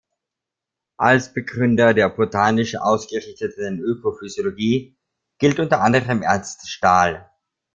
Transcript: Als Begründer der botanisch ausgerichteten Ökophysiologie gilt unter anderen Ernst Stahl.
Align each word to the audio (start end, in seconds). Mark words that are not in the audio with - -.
Als 0.97 1.31
Begründer 1.31 1.93
der 1.93 2.09
botanisch 2.09 2.75
ausgerichteten 2.75 3.77
Ökophysiologie 3.81 4.97
gilt 5.37 5.59
unter 5.59 5.81
anderen 5.81 6.23
Ernst 6.23 6.67
Stahl. 6.67 7.29